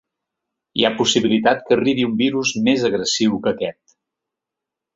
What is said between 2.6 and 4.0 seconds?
més agressiu que aquest.